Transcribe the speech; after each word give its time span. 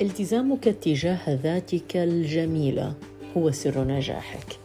التزامك 0.00 0.64
تجاه 0.64 1.34
ذاتك 1.34 1.96
الجميلة. 1.96 2.94
هو 3.36 3.50
سر 3.50 3.84
نجاحك. 3.84 4.58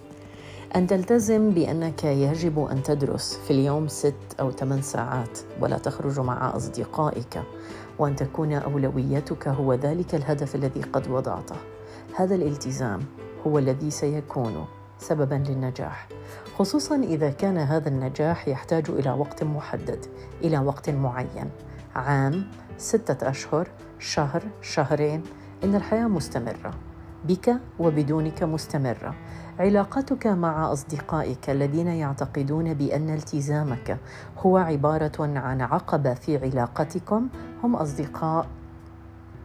أن 0.75 0.87
تلتزم 0.87 1.49
بأنك 1.49 2.03
يجب 2.03 2.59
أن 2.59 2.83
تدرس 2.83 3.39
في 3.47 3.51
اليوم 3.51 3.87
ست 3.87 4.13
أو 4.39 4.51
ثمان 4.51 4.81
ساعات 4.81 5.39
ولا 5.59 5.77
تخرج 5.77 6.19
مع 6.19 6.55
أصدقائك 6.55 7.41
وأن 7.99 8.15
تكون 8.15 8.53
أولويتك 8.53 9.47
هو 9.47 9.73
ذلك 9.73 10.15
الهدف 10.15 10.55
الذي 10.55 10.81
قد 10.81 11.07
وضعته. 11.07 11.55
هذا 12.15 12.35
الالتزام 12.35 12.99
هو 13.47 13.59
الذي 13.59 13.91
سيكون 13.91 14.65
سببا 14.99 15.43
للنجاح. 15.47 16.07
خصوصا 16.57 16.95
إذا 16.95 17.29
كان 17.29 17.57
هذا 17.57 17.89
النجاح 17.89 18.47
يحتاج 18.47 18.89
إلى 18.89 19.11
وقت 19.11 19.43
محدد 19.43 20.05
إلى 20.43 20.59
وقت 20.59 20.89
معين 20.89 21.49
عام 21.95 22.47
ستة 22.81 23.29
أشهر 23.29 23.67
شهر 23.99 24.43
شهرين 24.61 25.23
إن 25.63 25.75
الحياة 25.75 26.07
مستمرة. 26.07 26.73
بك 27.25 27.55
وبدونك 27.79 28.43
مستمرة. 28.43 29.15
علاقتك 29.59 30.27
مع 30.27 30.71
أصدقائك 30.71 31.49
الذين 31.49 31.87
يعتقدون 31.87 32.73
بأن 32.73 33.09
التزامك 33.09 33.97
هو 34.37 34.57
عبارة 34.57 35.11
عن 35.19 35.61
عقبة 35.61 36.13
في 36.13 36.37
علاقتكم. 36.37 37.27
هم 37.63 37.75
أصدقاء 37.75 38.47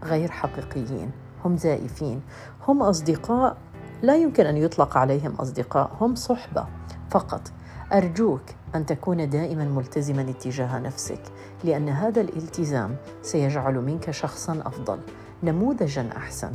غير 0.04 0.30
حقيقيين. 0.30 1.10
هم 1.45 1.56
زائفين. 1.56 2.23
هم 2.68 2.82
أصدقاء 2.82 3.56
لا 4.02 4.16
يمكن 4.16 4.46
أن 4.46 4.56
يطلق 4.56 4.96
عليهم 4.96 5.34
أصدقاء. 5.34 5.96
هم 6.00 6.14
صحبة 6.14 6.66
فقط. 7.10 7.52
أرجوك 7.92 8.42
أن 8.74 8.86
تكون 8.86 9.28
دائما 9.28 9.64
ملتزما 9.64 10.30
اتجاه 10.30 10.78
نفسك 10.78 11.20
لأن 11.64 11.88
هذا 11.88 12.20
الالتزام 12.20 12.96
سيجعل 13.22 13.74
منك 13.74 14.10
شخصا 14.10 14.62
أفضل. 14.66 14.98
نموذجا 15.43 16.09
أحسن. 16.16 16.52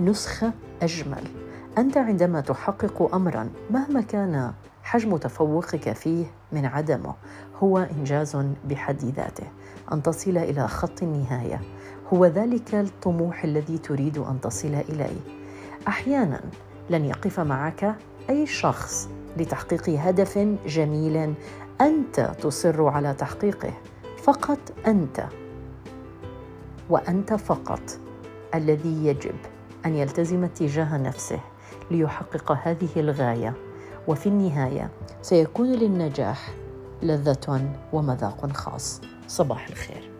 نسخة 0.00 0.52
أجمل. 0.82 1.24
أنت 1.78 1.96
عندما 1.96 2.40
تحقق 2.40 3.14
امرا 3.14 3.50
مهما 3.70 4.00
كان 4.00 4.52
حجم 4.82 5.16
تفوقك 5.16 5.92
فيه 5.92 6.26
من 6.52 6.66
عدمه 6.66 7.14
هو 7.62 7.78
إنجاز 7.78 8.36
بحد 8.64 9.04
ذاته. 9.04 9.46
أن 9.92 10.02
تصل 10.02 10.36
إلى 10.36 10.68
خط 10.68 11.02
النهاية. 11.02 11.60
هو 12.12 12.26
ذلك 12.26 12.74
الطموح 12.74 13.44
الذي 13.44 13.78
تريد 13.78 14.18
أن 14.18 14.40
تصل 14.40 14.74
إليه. 14.74 15.20
أحيانا 15.88 16.40
لن 16.90 17.04
يقف 17.04 17.40
معك 17.40 17.94
أي 18.30 18.46
شخص 18.46 19.08
لتحقيق 19.36 19.88
هدف 19.88 20.38
جميل. 20.66 21.34
أنت 21.80 22.20
تصر 22.42 22.88
على 22.88 23.14
تحقيقه. 23.14 23.72
فقط 24.22 24.58
أنت. 24.86 25.26
وأنت 26.90 27.32
فقط 27.34 27.82
الذي 28.54 29.06
يجب 29.06 29.36
أن 29.86 29.94
يلتزم 29.94 30.44
اتجاه 30.44 30.96
نفسه 30.96 31.40
ليحقق 31.90 32.52
هذه 32.52 32.88
الغاية. 32.96 33.54
وفي 34.08 34.28
النهاية 34.28 34.90
سيكون 35.22 35.72
للنجاح 35.72 36.54
لذة 37.02 37.70
ومذاق 37.92 38.52
خاص. 38.52 39.00
صباح 39.28 39.68
الخير. 39.68 40.13